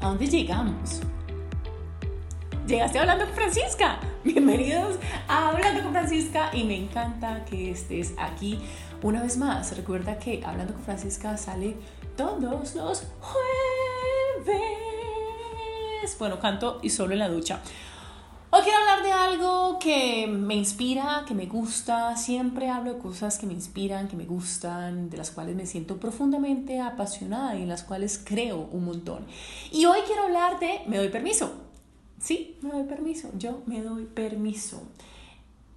¿A 0.00 0.06
dónde 0.06 0.28
llegamos? 0.28 1.00
Llegaste 2.68 3.00
hablando 3.00 3.24
con 3.24 3.34
Francisca. 3.34 3.98
Bienvenidos 4.22 4.96
a 5.26 5.48
Hablando 5.48 5.82
con 5.82 5.90
Francisca 5.90 6.50
y 6.52 6.62
me 6.62 6.76
encanta 6.76 7.44
que 7.44 7.72
estés 7.72 8.14
aquí 8.16 8.60
una 9.02 9.22
vez 9.22 9.36
más. 9.36 9.76
Recuerda 9.76 10.16
que 10.20 10.40
Hablando 10.44 10.74
con 10.74 10.84
Francisca 10.84 11.36
sale 11.36 11.76
todos 12.16 12.76
los 12.76 13.08
jueves. 13.20 14.60
Bueno, 16.16 16.38
canto 16.38 16.78
y 16.80 16.90
solo 16.90 17.14
en 17.14 17.18
la 17.18 17.28
ducha. 17.28 17.60
Hoy 18.58 18.64
quiero 18.64 18.80
hablar 18.80 19.04
de 19.04 19.12
algo 19.12 19.78
que 19.78 20.26
me 20.26 20.56
inspira, 20.56 21.24
que 21.28 21.32
me 21.32 21.46
gusta. 21.46 22.16
Siempre 22.16 22.68
hablo 22.68 22.94
de 22.94 22.98
cosas 22.98 23.38
que 23.38 23.46
me 23.46 23.52
inspiran, 23.52 24.08
que 24.08 24.16
me 24.16 24.24
gustan, 24.24 25.10
de 25.10 25.16
las 25.16 25.30
cuales 25.30 25.54
me 25.54 25.64
siento 25.64 25.98
profundamente 25.98 26.80
apasionada 26.80 27.54
y 27.56 27.62
en 27.62 27.68
las 27.68 27.84
cuales 27.84 28.20
creo 28.24 28.68
un 28.72 28.86
montón. 28.86 29.24
Y 29.70 29.84
hoy 29.84 30.00
quiero 30.06 30.24
hablar 30.24 30.58
de 30.58 30.80
me 30.88 30.96
doy 30.96 31.08
permiso. 31.08 31.52
Sí, 32.20 32.56
me 32.62 32.70
doy 32.70 32.82
permiso. 32.82 33.30
Yo 33.38 33.62
me 33.66 33.80
doy 33.80 34.06
permiso. 34.06 34.82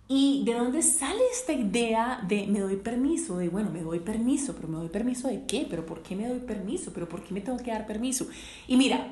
¿Y 0.08 0.44
de 0.44 0.55
dónde 0.55 0.81
sale 0.81 1.22
esta 1.31 1.53
idea 1.53 2.20
de 2.27 2.48
me 2.48 2.61
doy 2.61 2.77
permiso? 2.77 3.38
De 3.38 3.50
bueno, 3.50 3.70
me 3.70 3.81
doy 3.81 4.00
permiso, 4.00 4.55
pero 4.55 4.67
me 4.67 4.77
doy 4.77 4.89
permiso 4.89 5.27
de 5.27 5.45
qué? 5.45 5.67
¿Pero 5.70 5.86
por 5.86 6.02
qué 6.02 6.16
me 6.16 6.27
doy 6.27 6.39
permiso? 6.39 6.91
¿Pero 6.95 7.08
por 7.08 7.23
qué 7.23 7.31
me 7.31 7.41
tengo 7.41 7.59
que 7.59 7.70
dar 7.70 7.86
permiso? 7.86 8.25
Y 8.67 8.75
mira, 8.75 9.08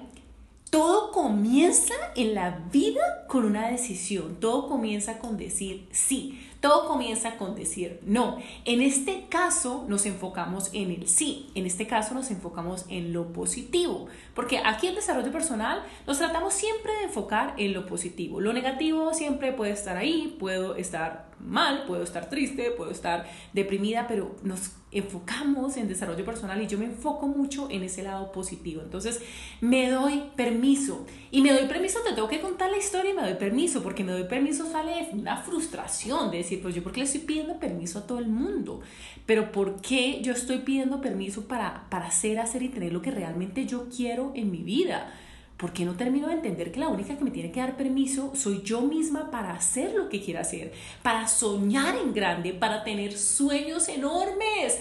comienza 1.11 1.93
en 2.15 2.35
la 2.35 2.65
vida 2.71 3.25
con 3.27 3.45
una 3.45 3.69
decisión, 3.69 4.39
todo 4.39 4.67
comienza 4.67 5.19
con 5.19 5.37
decir 5.37 5.87
sí, 5.91 6.39
todo 6.59 6.87
comienza 6.87 7.37
con 7.37 7.55
decir 7.55 7.99
no. 8.05 8.37
En 8.65 8.81
este 8.81 9.27
caso 9.29 9.85
nos 9.87 10.05
enfocamos 10.05 10.69
en 10.73 10.91
el 10.91 11.07
sí, 11.07 11.49
en 11.55 11.65
este 11.65 11.87
caso 11.87 12.13
nos 12.13 12.31
enfocamos 12.31 12.85
en 12.89 13.13
lo 13.13 13.31
positivo, 13.31 14.07
porque 14.33 14.59
aquí 14.59 14.87
en 14.87 14.95
desarrollo 14.95 15.31
personal 15.31 15.83
nos 16.05 16.17
tratamos 16.17 16.53
siempre 16.53 16.91
de 16.97 17.03
enfocar 17.03 17.53
en 17.57 17.73
lo 17.73 17.85
positivo. 17.85 18.41
Lo 18.41 18.53
negativo 18.53 19.13
siempre 19.13 19.53
puede 19.53 19.71
estar 19.71 19.97
ahí, 19.97 20.35
puedo 20.39 20.75
estar 20.75 21.29
mal, 21.39 21.85
puedo 21.85 22.03
estar 22.03 22.29
triste, 22.29 22.71
puedo 22.71 22.91
estar 22.91 23.25
deprimida, 23.53 24.07
pero 24.07 24.35
nos 24.43 24.71
enfocamos 24.91 25.77
en 25.77 25.87
desarrollo 25.87 26.25
personal 26.25 26.61
y 26.61 26.67
yo 26.67 26.77
me 26.77 26.85
enfoco 26.85 27.27
mucho 27.27 27.67
en 27.69 27.83
ese 27.83 28.03
lado 28.03 28.31
positivo. 28.31 28.81
Entonces, 28.81 29.21
me 29.61 29.89
doy 29.89 30.23
permiso. 30.35 31.05
Y 31.31 31.41
me 31.41 31.53
doy 31.53 31.67
permiso, 31.67 31.99
te 32.01 32.13
tengo 32.13 32.27
que 32.27 32.41
contar 32.41 32.71
la 32.71 32.77
historia 32.77 33.11
y 33.11 33.13
me 33.13 33.21
doy 33.21 33.35
permiso, 33.35 33.83
porque 33.83 34.03
me 34.03 34.11
doy 34.11 34.23
permiso 34.23 34.65
sale 34.69 35.09
una 35.13 35.37
frustración 35.37 36.31
de 36.31 36.39
decir, 36.49 36.61
pues 36.61 36.75
yo 36.75 36.83
porque 36.83 36.99
le 36.99 37.05
estoy 37.05 37.21
pidiendo 37.21 37.59
permiso 37.59 37.99
a 37.99 38.07
todo 38.07 38.19
el 38.19 38.27
mundo, 38.27 38.81
pero 39.25 39.51
¿por 39.51 39.81
qué 39.81 40.21
yo 40.21 40.33
estoy 40.33 40.59
pidiendo 40.59 41.01
permiso 41.01 41.47
para, 41.47 41.89
para 41.89 42.07
hacer, 42.07 42.39
hacer 42.39 42.63
y 42.63 42.69
tener 42.69 42.91
lo 42.93 43.01
que 43.01 43.11
realmente 43.11 43.65
yo 43.65 43.87
quiero 43.95 44.31
en 44.35 44.51
mi 44.51 44.63
vida? 44.63 45.13
¿Por 45.57 45.73
qué 45.73 45.83
no 45.83 45.95
termino 45.95 46.27
de 46.27 46.35
entender 46.35 46.71
que 46.71 46.79
la 46.79 46.87
única 46.87 47.17
que 47.17 47.23
me 47.25 47.31
tiene 47.31 47.51
que 47.51 47.59
dar 47.59 47.75
permiso 47.75 48.31
soy 48.33 48.61
yo 48.63 48.81
misma 48.81 49.29
para 49.29 49.51
hacer 49.51 49.93
lo 49.93 50.07
que 50.07 50.21
quiero 50.21 50.39
hacer, 50.39 50.71
para 51.03 51.27
soñar 51.27 51.97
en 51.97 52.13
grande, 52.13 52.53
para 52.53 52.85
tener 52.85 53.11
sueños 53.17 53.89
enormes, 53.89 54.79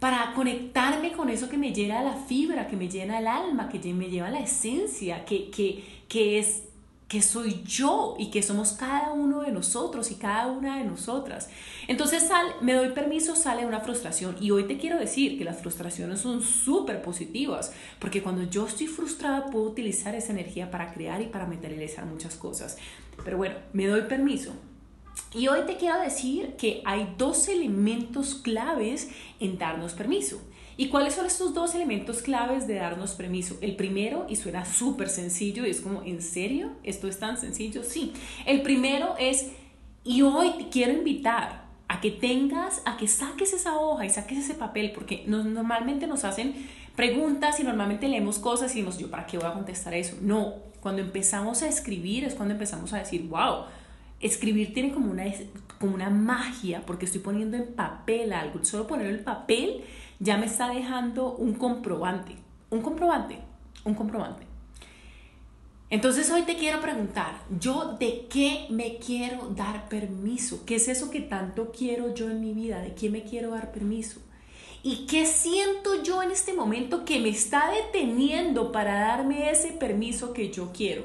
para 0.00 0.32
conectarme 0.34 1.12
con 1.12 1.28
eso 1.28 1.48
que 1.48 1.58
me 1.58 1.72
llena 1.72 2.02
la 2.02 2.14
fibra, 2.14 2.68
que 2.68 2.76
me 2.76 2.88
llena 2.88 3.18
el 3.18 3.26
alma, 3.26 3.68
que 3.68 3.78
me 3.92 4.08
lleva 4.08 4.30
la 4.30 4.40
esencia, 4.40 5.26
que, 5.26 5.50
que, 5.50 5.84
que 6.08 6.38
es 6.38 6.64
que 7.08 7.20
soy 7.20 7.62
yo 7.64 8.16
y 8.18 8.30
que 8.30 8.42
somos 8.42 8.72
cada 8.72 9.12
uno 9.12 9.42
de 9.42 9.52
nosotros 9.52 10.10
y 10.10 10.14
cada 10.14 10.46
una 10.46 10.78
de 10.78 10.84
nosotras. 10.84 11.48
Entonces 11.86 12.26
sal, 12.26 12.46
me 12.60 12.72
doy 12.72 12.90
permiso, 12.90 13.36
sale 13.36 13.66
una 13.66 13.80
frustración 13.80 14.36
y 14.40 14.50
hoy 14.50 14.64
te 14.64 14.78
quiero 14.78 14.98
decir 14.98 15.36
que 15.36 15.44
las 15.44 15.60
frustraciones 15.60 16.20
son 16.20 16.42
súper 16.42 17.02
positivas 17.02 17.72
porque 17.98 18.22
cuando 18.22 18.42
yo 18.44 18.66
estoy 18.66 18.86
frustrada 18.86 19.46
puedo 19.46 19.66
utilizar 19.66 20.14
esa 20.14 20.32
energía 20.32 20.70
para 20.70 20.92
crear 20.92 21.20
y 21.20 21.26
para 21.26 21.46
materializar 21.46 22.06
muchas 22.06 22.36
cosas. 22.36 22.78
Pero 23.22 23.36
bueno, 23.36 23.56
me 23.72 23.86
doy 23.86 24.02
permiso. 24.02 24.52
Y 25.32 25.48
hoy 25.48 25.60
te 25.66 25.76
quiero 25.76 26.00
decir 26.00 26.54
que 26.56 26.82
hay 26.84 27.14
dos 27.18 27.48
elementos 27.48 28.36
claves 28.36 29.10
en 29.40 29.58
darnos 29.58 29.92
permiso. 29.92 30.40
¿Y 30.76 30.88
cuáles 30.88 31.14
son 31.14 31.26
estos 31.26 31.54
dos 31.54 31.74
elementos 31.74 32.22
claves 32.22 32.66
de 32.66 32.74
darnos 32.74 33.12
permiso? 33.12 33.56
El 33.60 33.76
primero, 33.76 34.26
y 34.28 34.36
suena 34.36 34.64
súper 34.64 35.08
sencillo, 35.08 35.66
y 35.66 35.70
es 35.70 35.80
como, 35.80 36.02
¿en 36.02 36.20
serio? 36.20 36.72
¿Esto 36.82 37.06
es 37.08 37.18
tan 37.18 37.38
sencillo? 37.38 37.84
Sí. 37.84 38.12
El 38.44 38.62
primero 38.62 39.14
es, 39.18 39.50
y 40.02 40.22
hoy 40.22 40.50
quiero 40.70 40.92
invitar 40.92 41.64
a 41.88 42.00
que 42.00 42.10
tengas, 42.10 42.82
a 42.86 42.96
que 42.96 43.06
saques 43.06 43.52
esa 43.52 43.78
hoja 43.78 44.04
y 44.04 44.10
saques 44.10 44.38
ese 44.38 44.54
papel, 44.54 44.92
porque 44.92 45.24
normalmente 45.26 46.06
nos 46.06 46.24
hacen 46.24 46.54
preguntas 46.96 47.60
y 47.60 47.64
normalmente 47.64 48.08
leemos 48.08 48.38
cosas 48.38 48.72
y 48.72 48.80
decimos, 48.80 48.98
¿yo 48.98 49.10
para 49.10 49.26
qué 49.26 49.38
voy 49.38 49.46
a 49.46 49.52
contestar 49.52 49.94
eso? 49.94 50.16
No, 50.20 50.54
cuando 50.80 51.02
empezamos 51.02 51.62
a 51.62 51.68
escribir 51.68 52.24
es 52.24 52.34
cuando 52.34 52.54
empezamos 52.54 52.92
a 52.92 52.98
decir, 52.98 53.26
wow, 53.28 53.64
escribir 54.20 54.72
tiene 54.72 54.92
como 54.92 55.10
una, 55.10 55.24
como 55.78 55.94
una 55.94 56.10
magia, 56.10 56.82
porque 56.86 57.04
estoy 57.04 57.20
poniendo 57.20 57.56
en 57.56 57.74
papel 57.74 58.32
algo, 58.32 58.64
solo 58.64 58.86
ponerlo 58.86 59.16
en 59.16 59.24
papel 59.24 59.82
ya 60.24 60.38
me 60.38 60.46
está 60.46 60.70
dejando 60.70 61.34
un 61.34 61.52
comprobante, 61.52 62.34
un 62.70 62.80
comprobante, 62.80 63.38
un 63.84 63.94
comprobante. 63.94 64.46
Entonces 65.90 66.30
hoy 66.30 66.42
te 66.42 66.56
quiero 66.56 66.80
preguntar, 66.80 67.42
¿yo 67.60 67.96
de 68.00 68.26
qué 68.30 68.66
me 68.70 68.96
quiero 68.96 69.50
dar 69.50 69.86
permiso? 69.90 70.64
¿Qué 70.64 70.76
es 70.76 70.88
eso 70.88 71.10
que 71.10 71.20
tanto 71.20 71.70
quiero 71.70 72.14
yo 72.14 72.30
en 72.30 72.40
mi 72.40 72.54
vida? 72.54 72.80
¿De 72.80 72.94
qué 72.94 73.10
me 73.10 73.22
quiero 73.22 73.50
dar 73.50 73.70
permiso? 73.70 74.20
¿Y 74.82 75.06
qué 75.06 75.26
siento 75.26 76.02
yo 76.02 76.22
en 76.22 76.30
este 76.30 76.54
momento 76.54 77.04
que 77.04 77.20
me 77.20 77.28
está 77.28 77.70
deteniendo 77.70 78.72
para 78.72 78.94
darme 79.00 79.50
ese 79.50 79.72
permiso 79.72 80.32
que 80.32 80.50
yo 80.50 80.72
quiero? 80.72 81.04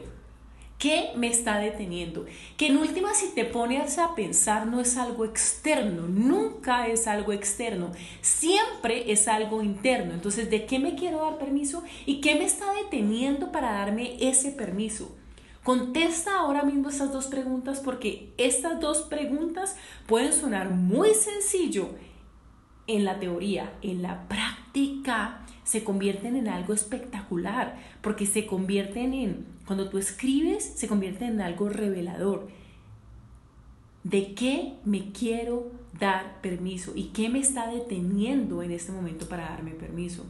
¿Qué 0.79 1.12
me 1.17 1.28
está 1.28 1.59
deteniendo? 1.59 2.25
Que 2.56 2.67
en 2.67 2.78
última 2.78 3.13
si 3.13 3.35
te 3.35 3.44
pones 3.44 4.00
a 4.00 4.16
pensar 4.16 4.66
no 4.66 4.79
es 4.79 4.95
algo 4.95 5.25
externo, 5.25 6.07
nunca 6.07 6.88
es 6.88 7.06
algo 7.06 7.34
externo, 7.34 7.91
siempre 8.22 9.12
es 9.12 9.28
algo 9.28 9.62
interno. 9.62 10.13
Entonces, 10.13 10.50
¿de 10.50 10.66
qué 10.66 10.79
me 10.79 10.95
quiero 10.95 11.25
dar 11.25 11.38
permiso 11.38 11.84
y 12.06 12.22
qué 12.22 12.35
me 12.35 12.45
está 12.45 12.73
deteniendo 12.73 13.51
para 13.51 13.73
darme 13.73 14.16
ese 14.22 14.53
permiso? 14.53 15.13
Contesta 15.63 16.39
ahora 16.39 16.63
mismo 16.63 16.88
estas 16.88 17.12
dos 17.12 17.28
preguntas 17.28 17.81
porque 17.81 18.34
estas 18.38 18.79
dos 18.79 19.01
preguntas 19.01 19.75
pueden 20.07 20.31
sonar 20.31 20.69
muy 20.69 21.13
sencillo 21.13 21.89
en 22.88 23.03
la 23.03 23.19
teoría, 23.19 23.73
en 23.81 24.01
la 24.01 24.29
práctica 24.29 25.41
se 25.64 25.84
convierten 25.84 26.36
en 26.36 26.47
algo 26.47 26.74
espectacular 26.74 27.78
porque 28.02 28.25
se 28.25 28.46
convierten 28.46 29.14
en 29.14 29.46
cuando 29.66 29.90
tú 29.90 29.97
escribes, 29.97 30.64
se 30.64 30.88
convierte 30.88 31.25
en 31.25 31.42
algo 31.42 31.70
revelador. 31.70 32.47
¿De 34.03 34.34
qué 34.34 34.74
me 34.86 35.12
quiero 35.12 35.72
dar 36.00 36.42
permiso? 36.42 36.94
¿Y 36.96 37.09
qué 37.09 37.30
me 37.30 37.40
está 37.40 37.72
deteniendo 37.72 38.64
en 38.64 38.72
este 38.72 38.92
momento 38.92 39.28
para 39.28 39.50
darme 39.50 39.72
permiso? 39.72 40.25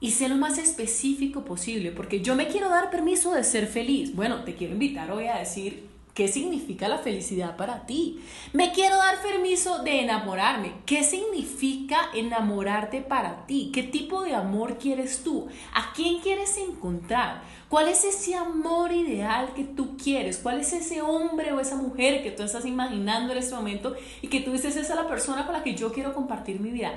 Y 0.00 0.12
sé 0.12 0.28
lo 0.30 0.36
más 0.36 0.56
específico 0.56 1.44
posible, 1.44 1.92
porque 1.92 2.22
yo 2.22 2.34
me 2.34 2.48
quiero 2.48 2.70
dar 2.70 2.90
permiso 2.90 3.34
de 3.34 3.44
ser 3.44 3.66
feliz. 3.66 4.16
Bueno, 4.16 4.44
te 4.44 4.54
quiero 4.54 4.72
invitar 4.72 5.10
hoy 5.12 5.26
a 5.26 5.38
decir 5.38 5.89
¿Qué 6.14 6.26
significa 6.26 6.88
la 6.88 6.98
felicidad 6.98 7.56
para 7.56 7.86
ti? 7.86 8.20
Me 8.52 8.72
quiero 8.72 8.96
dar 8.96 9.22
permiso 9.22 9.82
de 9.84 10.00
enamorarme. 10.00 10.72
¿Qué 10.84 11.04
significa 11.04 12.10
enamorarte 12.14 13.00
para 13.00 13.46
ti? 13.46 13.70
¿Qué 13.72 13.84
tipo 13.84 14.22
de 14.22 14.34
amor 14.34 14.78
quieres 14.78 15.22
tú? 15.22 15.46
¿A 15.72 15.92
quién 15.94 16.20
quieres 16.20 16.58
encontrar? 16.58 17.42
¿Cuál 17.68 17.88
es 17.88 18.04
ese 18.04 18.34
amor 18.34 18.90
ideal 18.90 19.54
que 19.54 19.62
tú 19.62 19.96
quieres? 19.96 20.38
¿Cuál 20.38 20.60
es 20.60 20.72
ese 20.72 21.00
hombre 21.00 21.52
o 21.52 21.60
esa 21.60 21.76
mujer 21.76 22.24
que 22.24 22.32
tú 22.32 22.42
estás 22.42 22.66
imaginando 22.66 23.32
en 23.32 23.38
este 23.38 23.54
momento 23.54 23.94
y 24.20 24.26
que 24.26 24.40
tú 24.40 24.52
dices, 24.52 24.74
esa 24.74 24.94
es 24.94 25.00
la 25.00 25.08
persona 25.08 25.46
con 25.46 25.54
la 25.54 25.62
que 25.62 25.76
yo 25.76 25.92
quiero 25.92 26.12
compartir 26.12 26.58
mi 26.60 26.70
vida? 26.70 26.92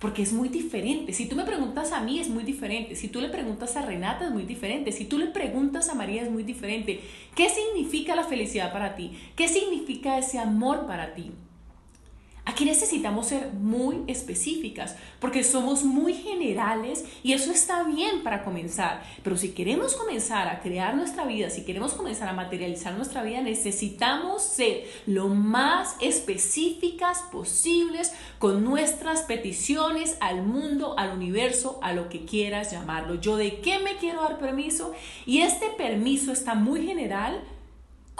Porque 0.00 0.22
es 0.22 0.32
muy 0.32 0.48
diferente. 0.48 1.12
Si 1.12 1.28
tú 1.28 1.36
me 1.36 1.44
preguntas 1.44 1.92
a 1.92 2.00
mí 2.00 2.18
es 2.18 2.28
muy 2.28 2.42
diferente, 2.42 2.96
si 2.96 3.08
tú 3.08 3.20
le 3.20 3.28
preguntas 3.28 3.76
a 3.76 3.82
Renata 3.82 4.24
es 4.24 4.30
muy 4.32 4.44
diferente, 4.44 4.92
si 4.92 5.04
tú 5.04 5.18
le 5.18 5.26
preguntas 5.26 5.88
a 5.90 5.94
María 5.94 6.22
es 6.22 6.30
muy 6.30 6.42
diferente. 6.42 7.00
¿Qué 7.36 7.48
significa 7.50 8.16
la 8.16 8.24
felicidad 8.24 8.72
para 8.72 8.96
ti? 8.96 9.12
¿Qué 9.36 9.46
significa 9.46 10.18
ese 10.18 10.38
amor 10.38 10.86
para 10.86 11.14
ti? 11.14 11.30
Necesitamos 12.64 13.26
ser 13.26 13.52
muy 13.52 14.04
específicas 14.06 14.96
porque 15.18 15.44
somos 15.44 15.84
muy 15.84 16.14
generales 16.14 17.04
y 17.22 17.32
eso 17.32 17.52
está 17.52 17.84
bien 17.84 18.22
para 18.22 18.44
comenzar. 18.44 19.02
Pero 19.22 19.36
si 19.36 19.50
queremos 19.50 19.94
comenzar 19.94 20.48
a 20.48 20.60
crear 20.60 20.94
nuestra 20.94 21.24
vida, 21.26 21.50
si 21.50 21.64
queremos 21.64 21.94
comenzar 21.94 22.28
a 22.28 22.32
materializar 22.32 22.94
nuestra 22.94 23.22
vida, 23.22 23.40
necesitamos 23.40 24.42
ser 24.42 24.84
lo 25.06 25.28
más 25.28 25.96
específicas 26.00 27.22
posibles 27.32 28.12
con 28.38 28.64
nuestras 28.64 29.22
peticiones 29.22 30.16
al 30.20 30.42
mundo, 30.42 30.94
al 30.98 31.16
universo, 31.16 31.78
a 31.82 31.92
lo 31.92 32.08
que 32.08 32.24
quieras 32.24 32.72
llamarlo. 32.72 33.16
Yo 33.16 33.36
de 33.36 33.60
qué 33.60 33.78
me 33.78 33.96
quiero 33.96 34.22
dar 34.22 34.38
permiso 34.38 34.92
y 35.26 35.40
este 35.42 35.66
permiso 35.70 36.32
está 36.32 36.54
muy 36.54 36.86
general 36.86 37.40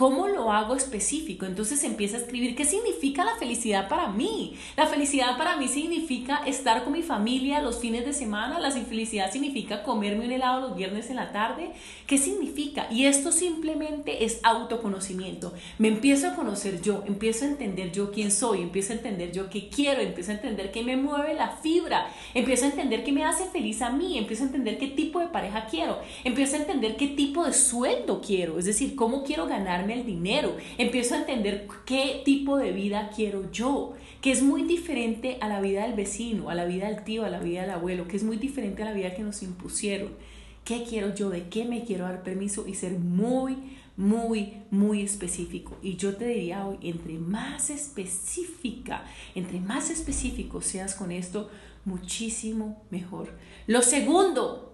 ¿Cómo 0.01 0.29
lo 0.29 0.51
hago 0.51 0.77
específico? 0.77 1.45
Entonces 1.45 1.85
empieza 1.85 2.17
a 2.17 2.21
escribir 2.21 2.57
qué 2.57 2.65
significa 2.65 3.23
la 3.23 3.37
felicidad 3.37 3.87
para 3.87 4.09
mí. 4.09 4.55
La 4.75 4.87
felicidad 4.87 5.37
para 5.37 5.59
mí 5.59 5.69
significa 5.69 6.41
estar 6.47 6.85
con 6.85 6.95
mi 6.95 7.03
familia 7.03 7.61
los 7.61 7.81
fines 7.81 8.07
de 8.07 8.15
semana. 8.15 8.59
La 8.61 8.71
felicidad 8.71 9.31
significa 9.31 9.83
comerme 9.83 10.25
un 10.25 10.33
helado 10.33 10.69
los 10.69 10.75
viernes 10.75 11.11
en 11.11 11.17
la 11.17 11.33
tarde. 11.33 11.73
¿Qué 12.07 12.17
significa? 12.17 12.87
Y 12.91 13.05
esto 13.05 13.31
simplemente 13.31 14.25
es 14.25 14.41
autoconocimiento. 14.43 15.53
Me 15.77 15.89
empiezo 15.89 16.29
a 16.29 16.35
conocer 16.35 16.81
yo, 16.81 17.05
empiezo 17.07 17.45
a 17.45 17.49
entender 17.49 17.93
yo 17.93 18.11
quién 18.11 18.31
soy, 18.31 18.63
empiezo 18.63 18.95
a 18.95 18.97
entender 18.97 19.33
yo 19.33 19.51
qué 19.51 19.69
quiero, 19.69 20.01
empiezo 20.01 20.31
a 20.31 20.37
entender 20.37 20.73
qué 20.73 20.83
me 20.83 20.97
mueve 20.97 21.35
la 21.35 21.59
fibra, 21.59 22.07
empiezo 22.33 22.65
a 22.65 22.69
entender 22.71 23.05
qué 23.05 23.13
me 23.13 23.27
hace 23.27 23.45
feliz 23.45 23.83
a 23.83 23.91
mí, 23.91 24.17
empiezo 24.17 24.45
a 24.45 24.47
entender 24.47 24.79
qué 24.79 24.87
tipo 24.87 25.21
de 25.21 25.27
pareja 25.27 25.67
quiero, 25.71 25.99
empiezo 26.25 26.57
a 26.57 26.61
entender 26.61 26.97
qué 26.97 27.09
tipo 27.09 27.45
de 27.45 27.53
sueldo 27.53 28.23
quiero, 28.23 28.59
es 28.59 28.65
decir, 28.65 28.97
cómo 28.97 29.25
quiero 29.25 29.47
ganarme 29.47 29.90
el 29.91 30.07
dinero, 30.07 30.57
empiezo 30.79 31.15
a 31.15 31.19
entender 31.19 31.67
qué 31.85 32.23
tipo 32.25 32.57
de 32.57 32.73
vida 32.73 33.11
quiero 33.15 33.51
yo, 33.51 33.95
que 34.21 34.33
es 34.33 34.43
muy 34.43 34.63
diferente 34.63 35.39
a 35.41 35.49
la 35.49 35.61
vida 35.61 35.83
del 35.83 35.95
vecino, 35.95 36.51
a 36.51 36.55
la 36.55 36.65
vida 36.65 36.89
del 36.89 37.05
tío, 37.05 37.25
a 37.25 37.31
la 37.31 37.41
vida 37.41 37.63
del 37.63 37.71
abuelo, 37.71 38.07
que 38.07 38.17
es 38.17 38.23
muy 38.23 38.37
diferente 38.37 38.83
a 38.83 38.87
la 38.87 38.93
vida 38.93 39.15
que 39.15 39.23
nos 39.23 39.43
impusieron. 39.43 40.11
¿Qué 40.65 40.85
quiero 40.85 41.15
yo? 41.15 41.31
¿De 41.31 41.49
qué 41.49 41.65
me 41.65 41.85
quiero 41.85 42.05
dar 42.05 42.23
permiso? 42.23 42.67
Y 42.67 42.75
ser 42.75 42.93
muy, 42.93 43.57
muy, 43.97 44.55
muy 44.71 45.03
específico. 45.03 45.77
Y 45.83 45.97
yo 45.97 46.17
te 46.17 46.27
diría 46.27 46.67
hoy, 46.67 46.79
entre 46.83 47.15
más 47.15 47.71
específica, 47.71 49.05
entre 49.35 49.61
más 49.61 49.91
específico 49.91 50.61
seas 50.61 50.95
con 50.95 51.13
esto, 51.13 51.51
muchísimo 51.85 52.83
mejor. 52.91 53.31
Lo 53.67 53.83
segundo, 53.83 54.70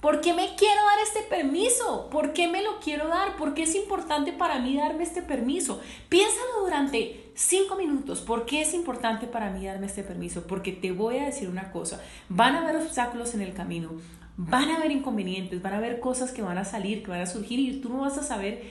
¿Por 0.00 0.22
qué 0.22 0.32
me 0.32 0.54
quiero 0.56 0.82
dar 0.82 0.98
este 1.02 1.20
permiso? 1.28 2.08
¿Por 2.10 2.32
qué 2.32 2.48
me 2.48 2.62
lo 2.62 2.80
quiero 2.80 3.08
dar? 3.08 3.36
¿Por 3.36 3.52
qué 3.52 3.64
es 3.64 3.74
importante 3.74 4.32
para 4.32 4.58
mí 4.58 4.74
darme 4.76 5.02
este 5.02 5.20
permiso? 5.20 5.80
Piénsalo 6.08 6.64
durante 6.64 7.30
cinco 7.34 7.76
minutos. 7.76 8.20
¿Por 8.20 8.46
qué 8.46 8.62
es 8.62 8.72
importante 8.72 9.26
para 9.26 9.50
mí 9.50 9.66
darme 9.66 9.86
este 9.86 10.02
permiso? 10.02 10.46
Porque 10.46 10.72
te 10.72 10.92
voy 10.92 11.18
a 11.18 11.26
decir 11.26 11.50
una 11.50 11.70
cosa. 11.70 12.00
Van 12.30 12.54
a 12.54 12.62
haber 12.62 12.76
obstáculos 12.76 13.34
en 13.34 13.42
el 13.42 13.52
camino. 13.52 13.90
Van 14.38 14.70
a 14.70 14.76
haber 14.76 14.90
inconvenientes. 14.90 15.60
Van 15.60 15.74
a 15.74 15.76
haber 15.76 16.00
cosas 16.00 16.32
que 16.32 16.40
van 16.40 16.56
a 16.56 16.64
salir, 16.64 17.02
que 17.02 17.10
van 17.10 17.20
a 17.20 17.26
surgir 17.26 17.58
y 17.60 17.80
tú 17.80 17.90
no 17.90 17.98
vas 18.00 18.16
a 18.16 18.22
saber. 18.22 18.62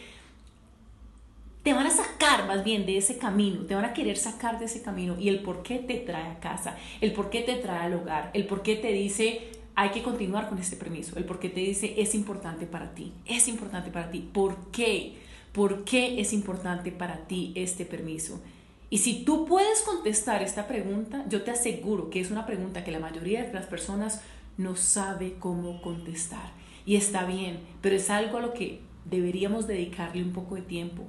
Te 1.62 1.74
van 1.74 1.86
a 1.86 1.92
sacar 1.92 2.48
más 2.48 2.64
bien 2.64 2.88
de 2.88 2.98
ese 2.98 3.18
camino, 3.18 3.66
te 3.66 3.76
van 3.76 3.84
a 3.84 3.94
querer 3.94 4.16
sacar 4.16 4.60
de 4.60 4.66
ese 4.66 4.81
camino 4.81 5.18
y 5.20 5.28
el 5.28 5.42
por 5.42 5.62
qué 5.62 5.78
te 5.78 5.98
trae 5.98 6.31
a 6.31 6.40
casa, 6.40 6.78
el 7.02 7.12
por 7.12 7.30
qué 7.30 7.42
te 7.42 7.56
trae 7.56 7.86
al 7.86 7.96
hogar, 7.96 8.31
el 8.34 8.48
por 8.48 8.64
qué 8.64 8.78
te 8.78 8.94
dice, 8.94 9.58
hay 9.80 9.92
que 9.92 10.04
continuar 10.04 10.50
con 10.50 10.58
este 10.58 10.76
permiso. 10.76 11.18
El 11.18 11.24
por 11.24 11.40
qué 11.40 11.48
te 11.48 11.62
dice 11.62 11.94
es 12.02 12.14
importante 12.14 12.66
para 12.66 12.94
ti, 12.94 13.14
es 13.26 13.48
importante 13.48 13.92
para 13.92 14.12
ti. 14.12 14.30
¿Por 14.34 14.58
qué? 14.72 15.16
¿Por 15.54 15.86
qué 15.86 16.20
es 16.20 16.34
importante 16.34 16.92
para 16.92 17.28
ti 17.28 17.54
este 17.56 17.86
permiso? 17.86 18.42
Y 18.90 18.98
si 18.98 19.24
tú 19.24 19.46
puedes 19.46 19.84
contestar 19.84 20.44
esta 20.44 20.68
pregunta, 20.68 21.24
yo 21.30 21.44
te 21.44 21.52
aseguro 21.52 22.10
que 22.10 22.20
es 22.20 22.30
una 22.30 22.46
pregunta 22.46 22.84
que 22.84 22.92
la 22.92 23.00
mayoría 23.00 23.46
de 23.46 23.54
las 23.54 23.68
personas 23.68 24.22
no 24.58 24.76
sabe 24.76 25.36
cómo 25.40 25.81
contestar. 25.81 26.52
Y 26.86 26.98
está 26.98 27.24
bien, 27.24 27.62
pero 27.80 27.96
es 27.96 28.10
algo 28.10 28.40
a 28.40 28.42
lo 28.42 28.54
que 28.54 28.81
deberíamos 29.06 29.66
dedicarle 29.66 30.24
un 30.24 30.34
poco 30.34 30.56
de 30.56 30.64
tiempo 30.64 31.08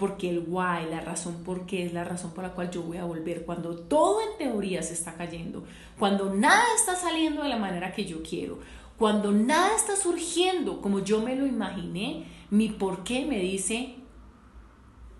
porque 0.00 0.30
el 0.30 0.44
why, 0.48 0.88
la 0.88 1.02
razón 1.02 1.44
por 1.44 1.66
qué 1.66 1.84
es 1.84 1.92
la 1.92 2.04
razón 2.04 2.30
por 2.30 2.42
la 2.42 2.54
cual 2.54 2.70
yo 2.70 2.80
voy 2.80 2.96
a 2.96 3.04
volver, 3.04 3.44
cuando 3.44 3.76
todo 3.76 4.22
en 4.22 4.38
teoría 4.38 4.82
se 4.82 4.94
está 4.94 5.12
cayendo, 5.12 5.62
cuando 5.98 6.34
nada 6.34 6.64
está 6.74 6.96
saliendo 6.96 7.42
de 7.42 7.50
la 7.50 7.58
manera 7.58 7.92
que 7.92 8.06
yo 8.06 8.22
quiero, 8.22 8.60
cuando 8.96 9.30
nada 9.30 9.76
está 9.76 9.96
surgiendo 9.96 10.80
como 10.80 11.00
yo 11.00 11.20
me 11.20 11.36
lo 11.36 11.46
imaginé, 11.46 12.24
mi 12.48 12.70
por 12.70 13.04
qué 13.04 13.26
me 13.26 13.40
dice, 13.40 13.96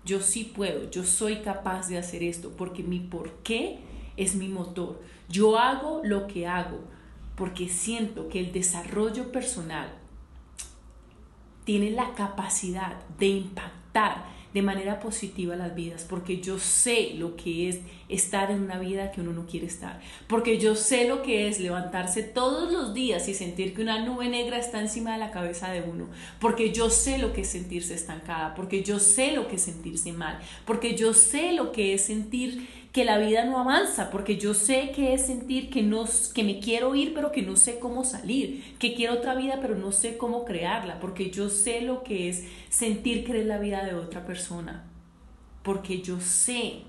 yo 0.03 0.19
sí 0.19 0.45
puedo, 0.45 0.89
yo 0.89 1.03
soy 1.03 1.41
capaz 1.41 1.87
de 1.87 1.99
hacer 1.99 2.23
esto, 2.23 2.49
porque 2.57 2.81
mi 2.81 2.99
por 2.99 3.33
qué 3.43 3.81
es 4.17 4.33
mi 4.33 4.47
motor. 4.47 4.99
Yo 5.29 5.59
hago 5.59 6.01
lo 6.03 6.25
que 6.25 6.47
hago 6.47 6.79
porque 7.35 7.69
siento 7.69 8.29
que 8.29 8.39
el 8.39 8.51
desarrollo 8.51 9.31
personal 9.31 9.93
tiene 11.65 11.91
la 11.91 12.15
capacidad 12.15 13.05
de 13.19 13.27
impactar 13.27 14.40
de 14.53 14.61
manera 14.61 14.99
positiva 14.99 15.55
las 15.55 15.75
vidas, 15.75 16.05
porque 16.07 16.41
yo 16.41 16.59
sé 16.59 17.13
lo 17.15 17.35
que 17.35 17.69
es 17.69 17.79
estar 18.09 18.51
en 18.51 18.61
una 18.61 18.79
vida 18.79 19.11
que 19.11 19.21
uno 19.21 19.31
no 19.31 19.45
quiere 19.45 19.67
estar, 19.67 20.01
porque 20.27 20.57
yo 20.57 20.75
sé 20.75 21.07
lo 21.07 21.21
que 21.21 21.47
es 21.47 21.59
levantarse 21.59 22.23
todos 22.23 22.71
los 22.71 22.93
días 22.93 23.27
y 23.27 23.33
sentir 23.33 23.73
que 23.73 23.81
una 23.81 24.05
nube 24.05 24.27
negra 24.27 24.57
está 24.57 24.81
encima 24.81 25.13
de 25.13 25.19
la 25.19 25.31
cabeza 25.31 25.71
de 25.71 25.81
uno, 25.81 26.07
porque 26.39 26.71
yo 26.73 26.89
sé 26.89 27.17
lo 27.17 27.31
que 27.33 27.41
es 27.41 27.47
sentirse 27.47 27.93
estancada, 27.93 28.53
porque 28.53 28.83
yo 28.83 28.99
sé 28.99 29.31
lo 29.31 29.47
que 29.47 29.55
es 29.55 29.61
sentirse 29.61 30.11
mal, 30.11 30.39
porque 30.65 30.95
yo 30.95 31.13
sé 31.13 31.53
lo 31.53 31.71
que 31.71 31.93
es 31.93 32.01
sentir 32.01 32.67
que 32.91 33.05
la 33.05 33.17
vida 33.17 33.45
no 33.45 33.57
avanza, 33.57 34.11
porque 34.11 34.37
yo 34.37 34.53
sé 34.53 34.91
que 34.91 35.13
es 35.13 35.25
sentir 35.25 35.69
que, 35.69 35.81
no, 35.81 36.05
que 36.33 36.43
me 36.43 36.59
quiero 36.59 36.93
ir, 36.93 37.13
pero 37.13 37.31
que 37.31 37.41
no 37.41 37.55
sé 37.55 37.79
cómo 37.79 38.03
salir, 38.03 38.75
que 38.79 38.93
quiero 38.93 39.13
otra 39.13 39.33
vida, 39.33 39.59
pero 39.61 39.75
no 39.75 39.93
sé 39.93 40.17
cómo 40.17 40.43
crearla, 40.43 40.99
porque 40.99 41.31
yo 41.31 41.49
sé 41.49 41.81
lo 41.81 42.03
que 42.03 42.27
es 42.27 42.45
sentir 42.69 43.23
que 43.23 43.39
es 43.39 43.45
la 43.45 43.59
vida 43.59 43.85
de 43.85 43.95
otra 43.95 44.25
persona, 44.25 44.83
porque 45.63 46.01
yo 46.01 46.19
sé 46.19 46.81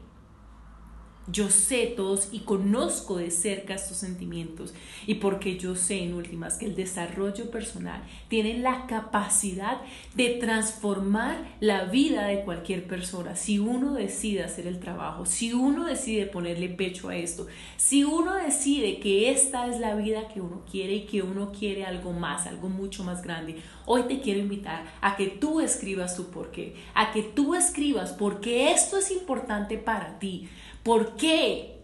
yo 1.28 1.50
sé 1.50 1.86
todos 1.86 2.28
y 2.32 2.40
conozco 2.40 3.16
de 3.16 3.30
cerca 3.30 3.74
estos 3.74 3.98
sentimientos 3.98 4.74
y 5.06 5.14
porque 5.14 5.56
yo 5.56 5.76
sé 5.76 6.02
en 6.02 6.14
últimas 6.14 6.54
que 6.54 6.66
el 6.66 6.74
desarrollo 6.74 7.50
personal 7.50 8.02
tiene 8.28 8.58
la 8.58 8.86
capacidad 8.86 9.80
de 10.14 10.30
transformar 10.30 11.56
la 11.60 11.84
vida 11.84 12.26
de 12.26 12.42
cualquier 12.42 12.86
persona. 12.86 13.36
Si 13.36 13.58
uno 13.58 13.94
decide 13.94 14.42
hacer 14.42 14.66
el 14.66 14.80
trabajo, 14.80 15.24
si 15.24 15.52
uno 15.52 15.84
decide 15.84 16.26
ponerle 16.26 16.68
pecho 16.68 17.08
a 17.08 17.16
esto, 17.16 17.46
si 17.76 18.02
uno 18.04 18.34
decide 18.34 18.98
que 18.98 19.30
esta 19.30 19.68
es 19.68 19.78
la 19.78 19.94
vida 19.94 20.28
que 20.28 20.40
uno 20.40 20.62
quiere 20.70 20.94
y 20.94 21.06
que 21.06 21.22
uno 21.22 21.52
quiere 21.52 21.84
algo 21.84 22.12
más, 22.12 22.46
algo 22.46 22.68
mucho 22.68 23.04
más 23.04 23.22
grande, 23.22 23.62
hoy 23.86 24.02
te 24.04 24.20
quiero 24.20 24.40
invitar 24.40 24.84
a 25.00 25.16
que 25.16 25.28
tú 25.28 25.60
escribas 25.60 26.16
tu 26.16 26.30
por 26.30 26.50
qué, 26.50 26.74
a 26.94 27.12
que 27.12 27.22
tú 27.22 27.54
escribas 27.54 28.12
porque 28.12 28.72
esto 28.72 28.98
es 28.98 29.10
importante 29.12 29.78
para 29.78 30.18
ti 30.18 30.48
¿Por 30.82 31.16
qué? 31.16 31.78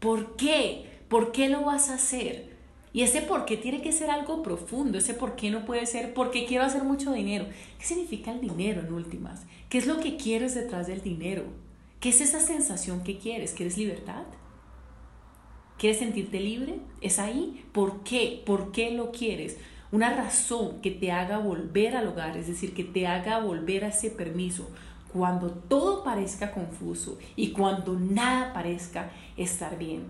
¿Por 0.00 0.36
qué? 0.36 0.84
¿Por 1.08 1.32
qué 1.32 1.48
lo 1.48 1.64
vas 1.64 1.90
a 1.90 1.94
hacer? 1.94 2.54
Y 2.92 3.02
ese 3.02 3.22
por 3.22 3.44
qué 3.44 3.56
tiene 3.56 3.82
que 3.82 3.90
ser 3.90 4.10
algo 4.10 4.42
profundo, 4.42 4.98
ese 4.98 5.14
por 5.14 5.34
qué 5.34 5.50
no 5.50 5.64
puede 5.64 5.84
ser 5.86 6.14
porque 6.14 6.46
quiero 6.46 6.64
hacer 6.64 6.84
mucho 6.84 7.12
dinero. 7.12 7.46
¿Qué 7.78 7.84
significa 7.84 8.30
el 8.30 8.40
dinero 8.40 8.82
en 8.82 8.92
últimas? 8.92 9.42
¿Qué 9.68 9.78
es 9.78 9.86
lo 9.86 9.98
que 9.98 10.16
quieres 10.16 10.54
detrás 10.54 10.86
del 10.86 11.02
dinero? 11.02 11.42
¿Qué 11.98 12.10
es 12.10 12.20
esa 12.20 12.38
sensación 12.38 13.02
que 13.02 13.18
quieres? 13.18 13.52
¿Quieres 13.52 13.78
libertad? 13.78 14.24
¿Quieres 15.78 15.98
sentirte 15.98 16.38
libre? 16.38 16.78
¿Es 17.00 17.18
ahí? 17.18 17.64
¿Por 17.72 18.04
qué? 18.04 18.42
¿Por 18.46 18.70
qué 18.70 18.92
lo 18.92 19.10
quieres? 19.10 19.56
Una 19.90 20.14
razón 20.14 20.80
que 20.80 20.90
te 20.90 21.10
haga 21.10 21.38
volver 21.38 21.96
al 21.96 22.08
hogar, 22.08 22.36
es 22.36 22.46
decir, 22.46 22.74
que 22.74 22.84
te 22.84 23.06
haga 23.06 23.40
volver 23.40 23.84
a 23.84 23.88
ese 23.88 24.10
permiso, 24.10 24.68
cuando 25.14 25.48
todo 25.50 26.02
parezca 26.02 26.50
confuso 26.50 27.18
y 27.36 27.52
cuando 27.52 27.92
nada 27.94 28.52
parezca 28.52 29.12
estar 29.36 29.78
bien. 29.78 30.06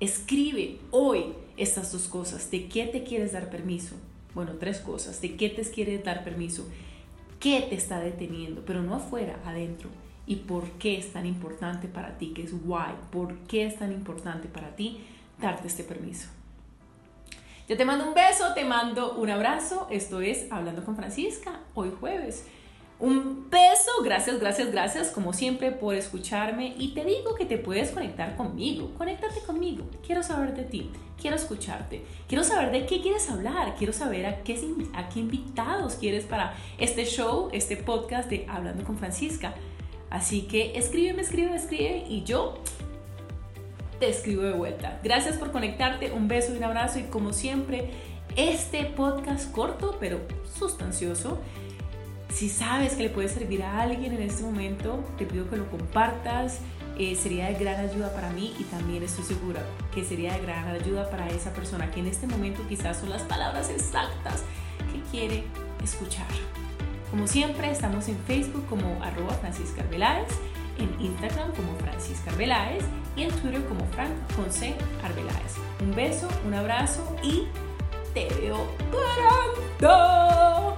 Escribe 0.00 0.78
hoy 0.90 1.32
estas 1.56 1.92
dos 1.92 2.06
cosas. 2.06 2.50
¿De 2.50 2.68
qué 2.68 2.84
te 2.84 3.04
quieres 3.04 3.32
dar 3.32 3.48
permiso? 3.48 3.96
Bueno, 4.34 4.52
tres 4.60 4.80
cosas. 4.80 5.22
¿De 5.22 5.34
qué 5.36 5.48
te 5.48 5.62
quieres 5.62 6.04
dar 6.04 6.24
permiso? 6.24 6.68
¿Qué 7.40 7.66
te 7.70 7.74
está 7.74 7.98
deteniendo? 8.00 8.66
Pero 8.66 8.82
no 8.82 8.96
afuera, 8.96 9.40
adentro. 9.46 9.88
¿Y 10.26 10.36
por 10.36 10.64
qué 10.72 10.98
es 10.98 11.14
tan 11.14 11.24
importante 11.24 11.88
para 11.88 12.18
ti? 12.18 12.34
¿Qué 12.34 12.42
es 12.42 12.52
why? 12.52 12.92
¿Por 13.10 13.34
qué 13.46 13.64
es 13.64 13.78
tan 13.78 13.92
importante 13.92 14.46
para 14.46 14.76
ti 14.76 15.00
darte 15.40 15.68
este 15.68 15.84
permiso? 15.84 16.28
Yo 17.66 17.78
te 17.78 17.86
mando 17.86 18.06
un 18.06 18.12
beso, 18.12 18.52
te 18.54 18.66
mando 18.66 19.14
un 19.14 19.30
abrazo. 19.30 19.86
Esto 19.90 20.20
es 20.20 20.52
Hablando 20.52 20.84
con 20.84 20.96
Francisca, 20.96 21.60
hoy 21.72 21.90
jueves. 21.98 22.44
Un 22.98 23.50
beso, 23.50 23.90
gracias, 24.02 24.40
gracias, 24.40 24.72
gracias 24.72 25.10
como 25.10 25.34
siempre 25.34 25.70
por 25.70 25.94
escucharme. 25.94 26.74
Y 26.78 26.94
te 26.94 27.04
digo 27.04 27.34
que 27.34 27.44
te 27.44 27.58
puedes 27.58 27.90
conectar 27.90 28.36
conmigo, 28.36 28.92
conéctate 28.96 29.40
conmigo, 29.40 29.84
quiero 30.04 30.22
saber 30.22 30.54
de 30.54 30.64
ti, 30.64 30.90
quiero 31.20 31.36
escucharte, 31.36 32.02
quiero 32.26 32.42
saber 32.42 32.70
de 32.70 32.86
qué 32.86 33.02
quieres 33.02 33.28
hablar, 33.28 33.74
quiero 33.76 33.92
saber 33.92 34.24
a 34.24 34.42
qué, 34.42 34.58
a 34.94 35.10
qué 35.10 35.20
invitados 35.20 35.96
quieres 35.96 36.24
para 36.24 36.54
este 36.78 37.04
show, 37.04 37.50
este 37.52 37.76
podcast 37.76 38.30
de 38.30 38.46
Hablando 38.48 38.82
con 38.84 38.96
Francisca. 38.96 39.54
Así 40.08 40.42
que 40.42 40.78
escríbeme, 40.78 41.20
escríbeme, 41.20 41.56
escribe 41.56 42.04
y 42.08 42.22
yo 42.24 42.58
te 44.00 44.08
escribo 44.08 44.42
de 44.42 44.52
vuelta. 44.52 45.00
Gracias 45.04 45.36
por 45.36 45.52
conectarte, 45.52 46.12
un 46.12 46.28
beso 46.28 46.54
y 46.54 46.56
un 46.56 46.64
abrazo. 46.64 46.98
Y 46.98 47.04
como 47.04 47.34
siempre, 47.34 47.90
este 48.36 48.84
podcast 48.84 49.52
corto 49.52 49.96
pero 50.00 50.20
sustancioso 50.58 51.40
si 52.28 52.48
sabes 52.48 52.94
que 52.94 53.04
le 53.04 53.10
puede 53.10 53.28
servir 53.28 53.62
a 53.62 53.82
alguien 53.82 54.12
en 54.12 54.22
este 54.22 54.42
momento, 54.42 55.04
te 55.18 55.26
pido 55.26 55.48
que 55.48 55.56
lo 55.56 55.70
compartas. 55.70 56.60
Eh, 56.98 57.14
sería 57.14 57.48
de 57.48 57.54
gran 57.54 57.78
ayuda 57.78 58.10
para 58.14 58.30
mí 58.30 58.54
y 58.58 58.64
también 58.64 59.02
estoy 59.02 59.24
segura 59.24 59.60
que 59.94 60.02
sería 60.02 60.32
de 60.32 60.40
gran 60.40 60.66
ayuda 60.66 61.10
para 61.10 61.28
esa 61.28 61.52
persona 61.52 61.90
que 61.90 62.00
en 62.00 62.06
este 62.06 62.26
momento 62.26 62.62
quizás 62.70 62.96
son 62.98 63.10
las 63.10 63.20
palabras 63.22 63.68
exactas 63.68 64.42
que 64.90 65.02
quiere 65.10 65.44
escuchar. 65.84 66.26
Como 67.10 67.26
siempre, 67.26 67.70
estamos 67.70 68.08
en 68.08 68.16
Facebook 68.26 68.64
como 68.66 69.02
arroba 69.02 69.34
Francisca 69.34 69.82
Arbeláez, 69.82 70.28
en 70.78 70.88
Instagram 70.98 71.52
como 71.52 71.76
Francisca 71.76 72.30
Arbeláez 72.30 72.82
y 73.14 73.22
en 73.24 73.30
Twitter 73.30 73.62
como 73.66 73.84
Frank 73.88 74.12
José 74.34 74.74
Arbeláez. 75.04 75.56
Un 75.82 75.94
beso, 75.94 76.28
un 76.46 76.54
abrazo 76.54 77.14
y 77.22 77.46
te 78.14 78.28
veo 78.40 78.66
pronto. 78.90 80.76